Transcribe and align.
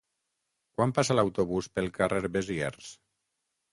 Quan 0.77 0.93
passa 0.99 1.17
l'autobús 1.19 1.69
pel 1.75 1.91
carrer 1.99 2.23
Besiers? 2.39 2.93